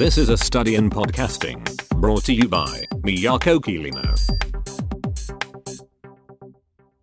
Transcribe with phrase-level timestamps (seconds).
[0.00, 1.62] This is a study in podcasting
[2.00, 4.00] brought to you by Miyako Kirino.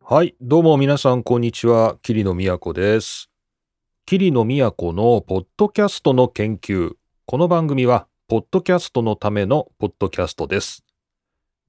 [0.02, 3.29] はい、どうも皆さんこんにちは、桐野都です。
[4.07, 6.94] 桐野都のポッドキャストの研究。
[7.28, 10.84] この番組は、ポッドキャストのためのポッドキャストです。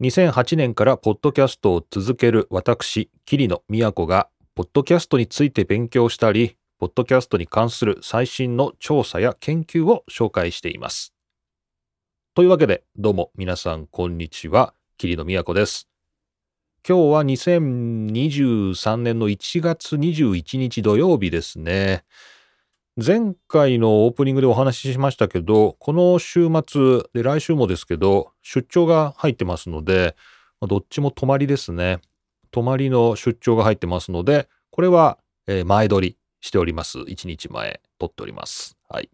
[0.00, 11.12] 2008年からポッドキャストを続ける私、桐野都が、ポッドキャストについて勉強したり、ポッドキャストに関する最新の調査や研究を紹介しています。
[12.38, 15.88] というわけで、どうも皆さんこんにちは、桐野都です。
[16.88, 22.04] 今日は2023年の1月21日土曜日ですね。
[22.96, 30.14] 前回のオープニングでお話ししましたけど、この週末で来週もですけど、出張が入ってますので、
[30.62, 31.98] どっちも泊まりですね。
[32.52, 35.18] 泊まりの出張が入ってますので、これは、
[35.66, 37.00] 前撮りしております。
[37.00, 38.76] 1日前撮っております。
[38.88, 39.10] はい。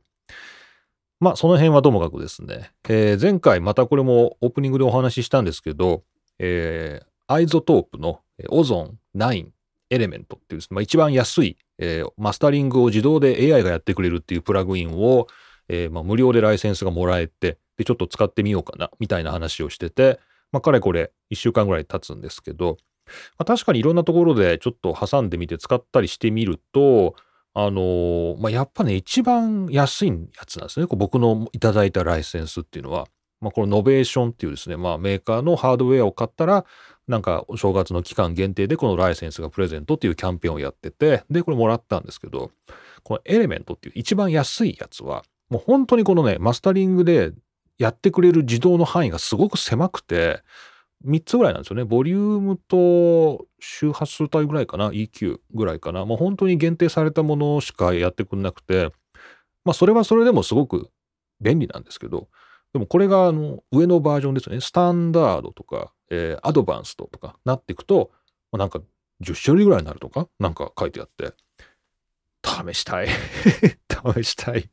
[1.25, 6.03] まあ、その辺はともかくですね、えー前回またこれもオープニングでお話ししたんですけど、
[6.39, 9.47] えー iZotope の Ozone 9
[9.89, 15.27] Element っていうですね、まあ、一番安い、えーマスタリングを自動で AI がやってくれるっていうプラグインを、
[15.71, 20.21] えーまあ、無料でライセンスがもらえて、で、ちょっと使ってみようかな、みたいな話をしてて、
[20.53, 27.15] まあ、かれこれ1週間ぐらい経つんですけど、まあ、確かにいろんなところでちょっと挟んでみて使ったりしてみると、
[27.57, 30.87] あのまあ、やっぱね、一番安いやつなんですね。
[30.87, 33.07] こう僕のいただいたライセンスっていうのは。
[33.41, 36.65] まあ、この Novation っていうですね、まあ、メーカーのハードウェアを買ったら、
[37.07, 42.51] なんかお正月の期間限定でこのライセンスがプレゼントっていうキャンペーンをやってて、で、これもらったんですけど、
[43.03, 47.33] この Element っていう一番安いやつは、もう本当にこのね、マスタリングで
[47.77, 50.43] やってくれる自動の範囲がすごく狭くて、
[51.05, 51.85] 3つぐらいなんですよね。
[51.85, 56.05] ボリュームと周波数帯ぐらいかな、EQ ぐらいかな。
[56.05, 58.91] もう本当に限定されたものしかやってくれなくて、
[59.65, 60.91] まあそれはそれでもすごく
[61.41, 62.29] 便利なんですけど、
[62.73, 64.61] でもこれがあの上のバージョンですよね。
[64.61, 68.11] Standard とか、えー Advanced とかなっていくと、
[68.51, 68.81] まあなんか
[69.23, 71.33] 10種類ぐらいになるとか、なんか書いてあって、
[72.45, 73.09] 試したい。
[74.15, 74.71] 試したい。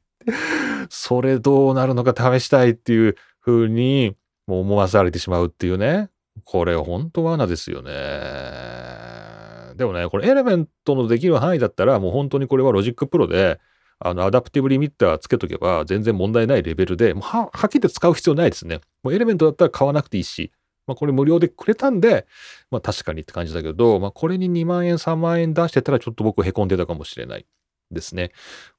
[0.89, 4.15] それどうなるのか試したいっていう風に
[4.47, 6.09] も思わされてしまうっていうね。
[6.45, 7.91] これ本当罠ですよね。
[9.75, 13.59] でもね、これ Element のできる範囲だったらもう本当にこれは Logic Pro で
[13.99, 18.81] あの Adaptive Limiter つけとけば全然問題ないレベルで、もうはっきり言って使う必要ないですね。
[19.03, 20.51] もう Element だったら買わなくていいし、
[20.87, 22.25] まあ、これ無料でくれたんで、
[22.69, 27.45] まあ確かにって感じだけど、まあこれに2万円、3万円出してたらちょっと僕へこんでたかもしれない
[27.91, 28.31] ですね。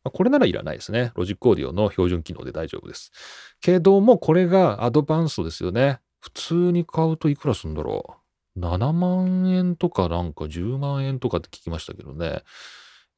[0.05, 1.13] まあ、これならいらないですね。
[1.15, 3.13] Logic Audio の標準機能で大丈夫です。
[3.61, 6.01] けども、これが Advanced ですよね。
[6.23, 8.17] 普通に買うといくらすんだろ
[8.57, 12.43] う？7万円とかなんか10万円とかって聞きましたけどね。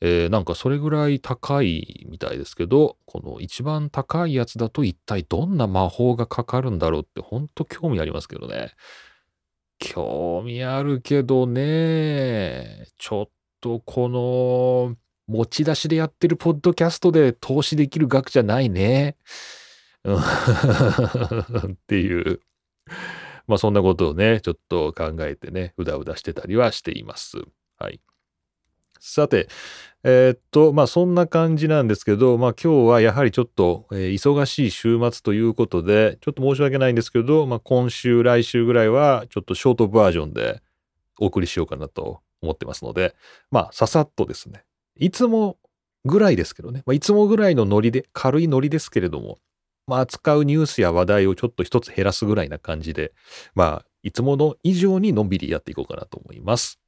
[0.00, 8.72] えーなんかそれぐらい高いみたいですけど、この一番高いやつだと一体どんな魔法がかかるんだろうって本当興味ありますけどね。
[9.78, 13.28] 興味あるけどね、ちょっ
[13.60, 19.16] とこの持ち出しでやってるポッドキャストで投資できる額じゃないね。
[20.04, 20.10] っ
[21.86, 22.40] ていう。
[23.46, 27.38] まあそんなことをね、ちょっと考えてね、うだうだしてたりはしています。
[27.78, 28.00] はい。
[29.00, 29.48] さて、
[30.02, 40.62] えーっと、まあそんな感じなんですけど、まあ今日はやはりちょっと、えー忙しい週末ということで、ちょっと申し訳ないんですけど、まあ今週、来週ぐらいはちょっとショートバージョンで
[41.18, 43.14] お送りしようかなと思ってますので、
[43.50, 44.64] まあささっとですね、
[44.96, 45.58] いつも
[46.04, 49.38] ぐらいですけどね、まあ、いつもぐらいのノリで、軽いノリですけれども、
[49.86, 53.12] まあ扱うニュースや話題をちょっと一つ減らすぐらいな感じで、
[53.54, 56.78] まあいつもの以上にのんびりやっていこうかなと思います。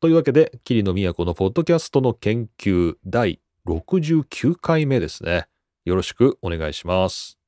[0.00, 5.46] というわけで、桐野都のポッドキャストの研究第69回目ですね。
[5.84, 7.38] よろしくお願いします。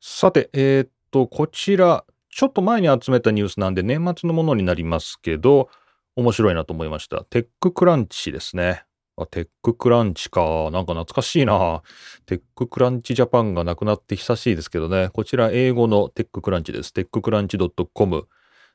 [0.00, 5.68] さて、えーっと、こちら、ちょっと前に集めたニュースなんで年末のものになりますけど、
[6.14, 7.24] 面白いなと思いました。
[7.24, 8.84] テッククランチですね。
[9.16, 10.70] あ、 TechCrunch か。
[10.72, 11.82] なんか懐かしいな。
[12.26, 15.10] TechCrunch Japan がなくなって久しいですけどね。
[15.12, 16.92] こちら英語の TechCrunch です。
[16.92, 17.58] TechCrunch
[17.92, 18.28] .com。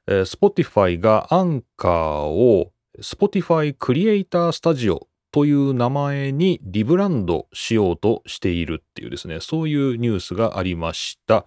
[0.07, 11.45] えー Spotify がアンカーを Spotify Creator Studio という名前にリブランドしようとしているっていうですね、そういうニュースがありました。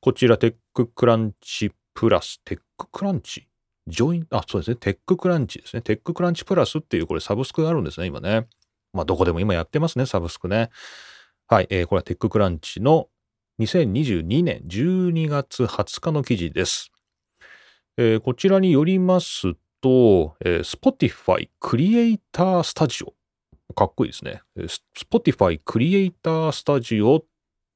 [0.00, 3.48] こちら TechCrunch Plus、TechCrunch？
[3.88, 5.82] ジョイン、あ、そうですね、テッククランチですね。
[5.82, 8.46] テッククランチプラスっていうこれサブスクがあるんですね、今ね。
[8.92, 10.70] まあどこでも今やってますね、サブスクね。
[11.48, 13.08] はい、えーこれはテッククランチの
[13.60, 16.90] 2022年12月20日の記事です。
[17.96, 23.14] えーこちらによりますと、えー Spotify クリエイタースタジオ。
[23.74, 24.42] かっこいいですね。
[24.96, 27.24] Spotify クリエイタースタジオっ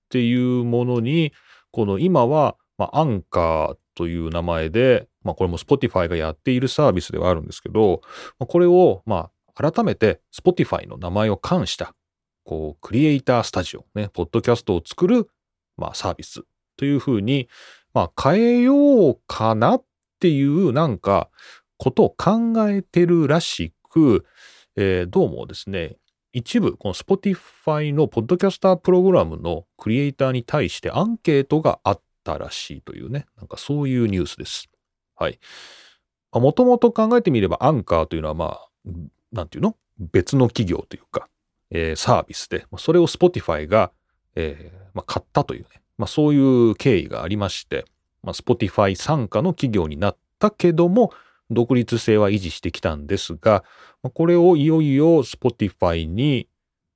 [0.09, 1.33] ていうものに、
[1.71, 8.01] この今は、まあ、アンカーという名前で、まあ、これも Spotify がやっているサービスではあるんですけど、
[8.39, 11.95] まあ、これを、まあ、改めて Spotify の名前を冠した、
[12.45, 15.29] こう、クリエイタースタジオ、ね、ポッドキャストを作る、
[15.77, 16.45] まあ、サービス
[16.79, 17.51] というふうに、
[17.93, 19.85] まあ、変えようかなっ
[20.19, 21.29] ていう、なんか、
[21.77, 24.25] ことを考えてるらしく、
[24.77, 25.99] えー、どうもですね、
[26.33, 34.69] 一部、この Spotify のポッドキャスタープログラムのクリエイターに対してアンケートがあったらしいというね、なんかそういうニュースです。
[35.17, 35.39] はい。
[36.33, 38.91] もともと考えてみればアンカーというのはまあ、
[39.33, 39.77] なんていうの？
[40.13, 41.29] 別の企業というか、
[41.71, 43.93] えー、サービスで、それを Spotify が、
[44.35, 46.39] えーまあ、買ったというね、まあ、そうい
[46.71, 47.85] う経緯がありまして、
[48.23, 51.13] まあ、Spotify 傘下の企業になったけども、
[51.51, 53.65] 独立性は維持してきたんですが、
[54.15, 56.49] これをいよいよ Spotify に、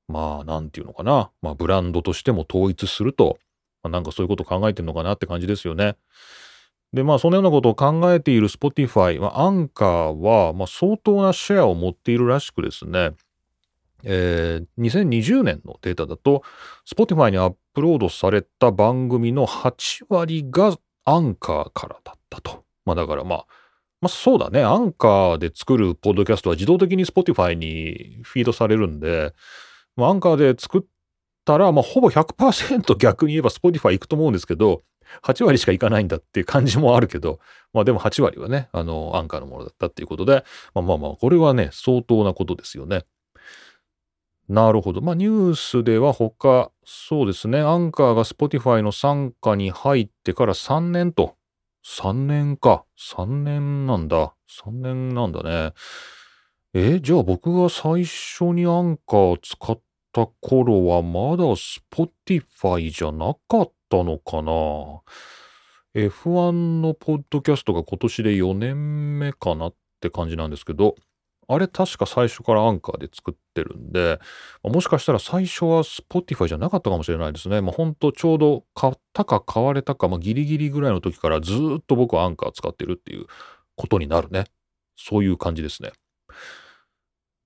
[0.08, 3.38] まあ、なんていうのかな、まあ、ブランドとしても統一すると、
[3.84, 5.96] まあ、なんかそういうこと考えてるのかなって感じですよね。
[6.92, 13.12] で、まあ、そのようなことを考えている Spotify、まあ、アンカーは、まあ、相当なシェアを持っているらしくですね、
[14.04, 16.42] えー、2020年のデータだと、
[16.90, 22.64] Spotify にアップロードされた番組の8割がアンカーからだったと。
[22.84, 23.46] まあ、だからまあ、
[24.00, 24.62] まあそうだね。
[24.62, 29.32] アンカーで作るポッドキャストは自動的に Spotify にフィードされるんで、
[29.96, 30.82] まあ、アンカーで作っ
[31.44, 34.82] たら、まあほぼ100% 逆に言えば Spotify 行くと思うんですけど、
[35.22, 37.38] 8割しか行かないんだっていう感じもあるけど、
[37.72, 40.44] まあでも8割はね、あの、アンカーのものだったっていうことで、
[40.74, 43.04] まあまあまあ、これはね、相当なことですよね。
[44.48, 45.00] なるほど。
[45.00, 51.36] まあニュースでは他、そうですね、アンカーが Spotify の傘下に入ってから3年と
[51.84, 52.84] 3年か。
[52.98, 54.34] 3年なんだ。
[54.48, 55.74] 3年なんだね。
[56.72, 59.78] え、じゃあ僕が最初にアンカーを使っ
[60.14, 65.02] た頃はまだ Spotify じゃなかったのかな
[65.94, 70.94] ?F1 のポッドキャストが今年で4年目かなって感じなんですけど、
[71.48, 74.20] あれ確か最初からアンカーで作ってるんで、
[74.62, 77.60] もしかしたら最初は Spotify じゃなかったかもしれないですね。
[77.60, 83.26] まあ、ほんとちょうど買ったか買われたか、まあ、ギリギリぐらいの時からずっと僕はアンカー使ってるっていう
[83.74, 84.44] ことになるね。
[84.96, 85.90] そういう感じですね。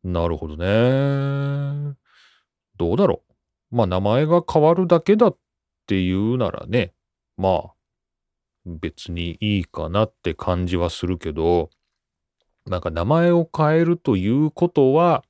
[0.05, 2.08] なるほどね。
[2.79, 3.23] どうだろ
[3.73, 3.77] う。
[3.77, 5.37] まあ名前が変わるだけだっ
[5.87, 6.95] ていうならね、
[7.37, 7.73] まあ
[8.65, 11.71] 別にいいかなって感じはするけど、
[12.67, 15.25] なんか名前を変えるということは、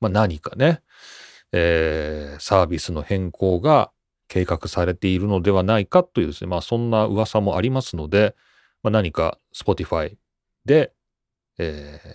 [0.00, 0.80] まあ、何かね、
[1.52, 3.90] えー、サービスの変更が
[4.28, 8.34] 計画されているのではないかというですね、まあそんな噂もありますので、
[8.82, 10.16] まあ、何か Spotify
[10.64, 10.92] で、
[11.58, 12.08] えー、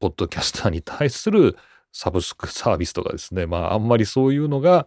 [0.00, 1.56] ポッドキャスターに対する
[1.98, 4.86] サブスクサービスとかですね、まああんまりそういうのが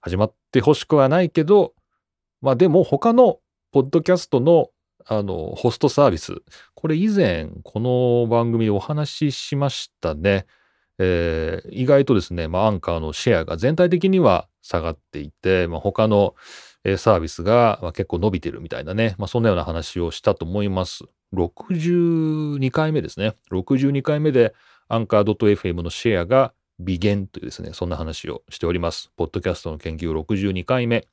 [0.00, 1.72] 始まってほしくはないけど、
[2.40, 3.38] まあでも他の
[3.70, 4.70] ポッドキャストの
[5.06, 6.34] あの、ホストサービス。
[6.74, 10.46] これ以前、この番組でお話ししましたね。
[10.98, 16.34] えー、意外とですね、まあ、アンカーのシェアが全体的には下がっていて、まあ、他の
[16.96, 21.04] サービスが結構伸びてるみたいなね、まあ、そんなような話をしたと思います。
[21.34, 23.34] 62回目ですね。
[23.50, 24.54] 62回目で
[24.92, 29.10] アンカー .fm のシェアが微減というですね、そんな話をしております。
[29.16, 31.08] ポッドキャストの研究62回目。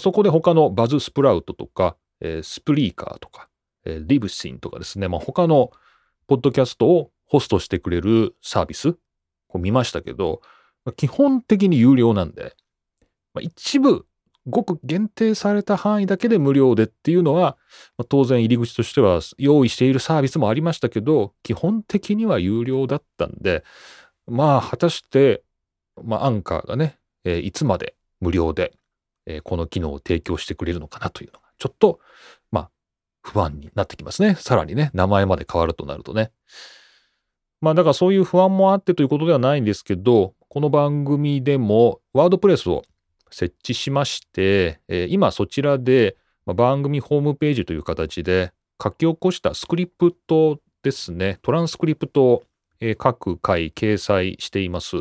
[0.00, 3.48] そこで他のバズスプラウトとか、えー、スプリーカーとか、
[3.84, 5.70] えー、リブシンとかですね、まあ、他の
[6.26, 8.98] ポッドキャストをホストしてくれるサービス、こ
[9.54, 10.42] う見ましたけど、
[10.84, 12.56] まあ、基本的に有料なんで、
[13.34, 14.04] まあ、一部、
[14.46, 17.56] ごく限定された範囲だけで無料でっていうのは、
[17.96, 23.64] まあ、当然入り口としては用意しているサービスもありましたけど、基本的には有料だったんで、
[24.26, 25.42] まあ、果たして、
[26.02, 28.72] まあ、アンカーがね、えー、いつまで無料で、
[29.26, 32.00] えー、この機能を提供してくれるのかなというのが、ちょっと、
[32.50, 32.70] まあ、
[33.22, 34.34] 不安になってきますね。
[34.34, 36.32] さらにね、名前まで変わるとなるとね。
[37.60, 42.82] まあ、だからそういう不安もあってということではないんですけど、この番組でもワードプレスを
[43.32, 52.42] 設置しまして、えー、今そちらで番組ホームページという形で書き起こしたスクリプトですね、トランスクリプトを
[52.98, 54.96] 各回掲載しています。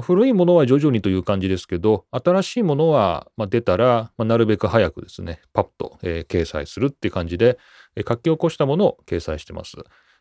[0.00, 7.58] 古いものは徐々にという感じですけど、新しいものは出たら、なるべく早くですね、パッと、え、掲載するっていう感じで、
[7.94, 9.76] え、書き起こしたものを掲載してます。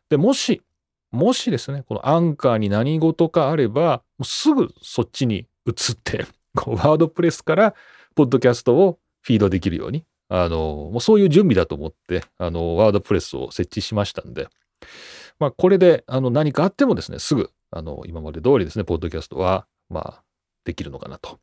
[0.09, 0.61] で、もし、
[1.11, 7.75] もしですね、このアンカーに何事かあれば、もうすぐそっちに移って、こうワードプレスから
[8.15, 14.47] ポッドキャストをフィードできるように、あの、もうそういう準備だと思って、あの、ワードプレスを設置しましたんで、
[15.39, 20.23] まあ、これで、あの、何かあってもですね、すぐあの、今まで通りですね、ポッドキャストは、まあ、
[20.65, 21.39] できるのかなと。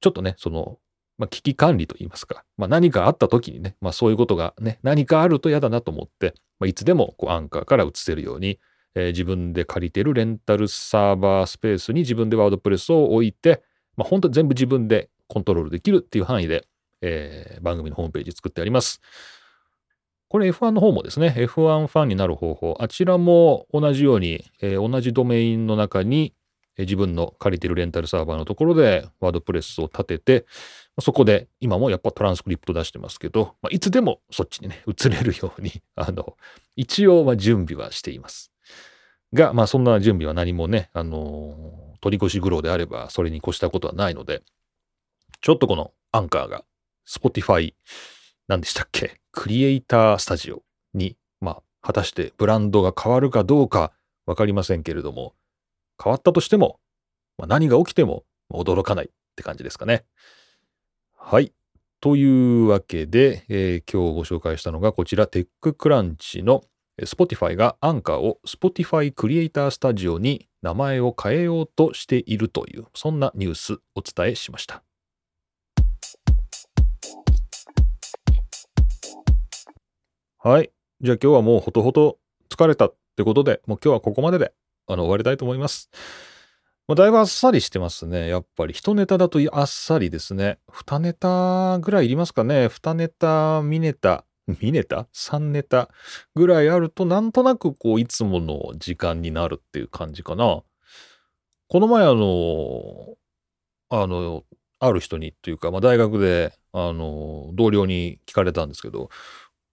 [0.00, 0.78] ちょっとね、その、
[1.18, 8.58] まあ、危機管理といいますか、まあ、何かあった時にね、まあ、そういうことがね、何かあると嫌だなと思って、まあ、いつでもこうアンカーから移せるように、
[8.94, 13.62] えー、自分で借りてるレンタルサーバースペースに自分でワードプレスを置いて、
[13.96, 16.66] まあ、本当に全部自分でコントロールできるっていう範囲で、
[17.02, 19.00] えー、番組のホームページ作ってあります。
[20.28, 26.34] これ F1 の方もですね、F1 ファンになる方法、あちらも同じように、えー、同じドメインの中に、
[26.76, 30.46] えー、自分の借りてるレンタルサーバーのところでワードプレスを立てて、
[31.00, 36.36] そこで今もやっぱトランスクリプト出してますけど、まあ、いつでもそっちにね、移れるように、あの、
[36.74, 38.50] 一応は準備はしています。
[39.36, 44.42] が、まあそんな準備は何もね、あのー、取り越し苦労であればそれに越したことはないので、
[45.40, 46.64] ちょっとこのアンカーが
[47.06, 47.74] Spotify
[48.48, 49.20] 何でしたっけ？
[49.30, 50.62] クリエイタースタジオ
[50.94, 53.92] に、まあ、果たしてブランドが変わるかどうか
[54.24, 55.34] わかりませんけれども、
[56.02, 56.80] 変わったとしても、
[57.38, 60.04] まあ、何が起きても驚かないって感じですかね。
[61.14, 61.52] はい。
[62.00, 66.62] というわけで、えー、今日ご紹介したのがこちら、テッククランチの
[67.02, 74.82] Spotify がアンカーを Spotify クリエイタースタジオに名前を変えようとしているという、そんなニュースお伝えしました。
[80.38, 80.70] はい。
[81.02, 84.54] じゃあ今日はもうほとほと疲れたってことで、もう今日はここまでで
[84.86, 85.90] あの終わりたいと思います。
[86.88, 88.28] まあ、だいぶあっさりしてますね。
[88.28, 90.60] やっぱり一ネタだとあっさりですね。
[90.72, 92.68] 二ネタぐらいいりますかね。
[92.68, 95.90] 二ネタ、三ネタ、2ネタ ?3 ネタ
[96.34, 100.62] ぐらいあるとなんとなくこういつもの時間になるっていう感じかな。
[101.68, 103.16] この前あの、
[103.90, 104.44] あの、
[104.78, 109.08] ある人にというか、まあ、大学であの同僚に聞かれたんですけど、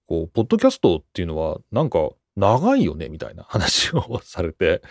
[0.08, 4.82] こう、ポッドキャストっていうのは、なんか、長いよね、みたいな 話をされて、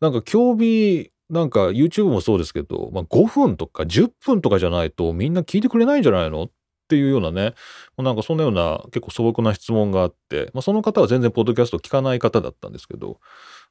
[0.00, 6.42] なんか興味、なんか YouTube もそうですけど、まあ、5分とか10分とかじゃないとみんな聞いてくれないんじゃないの？
[6.44, 6.50] っ
[6.92, 7.54] ていうようなね、
[7.96, 13.18] なんかそんなような結構素朴な質問があって、まあ、その方は全然ポッドキャスト聞かない方だったんですけど、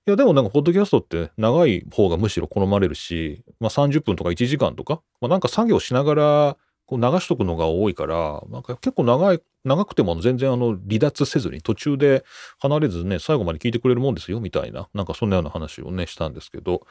[0.07, 12.25] いやでもなんかポッドキャストって長い方がむしろ好まれるし、まあ、30分とか1時間とか、まあ、なんか作業しながらこう流しとくのが多いから、なんか結構長い、長くても全然あの離脱せずに途中で
[12.59, 16.81] 離れずね、最後まで聞いてくれるもんですよ、みたいな、なんかそんなような話をね、したんですけど、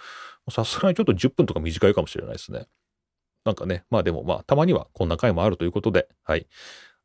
[0.49, 2.67] さすがにちょっと10分とか短いかもしれないですね。
[3.45, 6.47] なんかね、まあでもまあ、たまにはこんな回もあるということで、はい。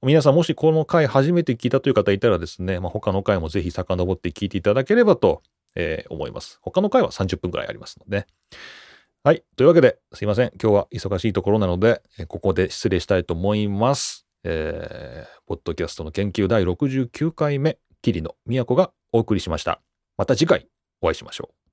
[0.03, 5.41] 皆さんもしこの回初めて聞いたという方いたらですね、まあ、他の回もぜひ遡って聞いていただければと、
[5.75, 6.59] えー、思います。
[6.61, 8.27] 他の回は30分くらいありますので、
[9.23, 9.43] はい。
[9.55, 10.51] というわけで、すいません。
[10.61, 14.27] 今日は忙しいところなので、ここで失礼したいと思います。
[14.43, 19.81] えー、ポッドキャストの研究第69回目、桐野都がお送りしました。
[20.17, 20.67] また次回
[21.01, 21.64] お会いしましょう。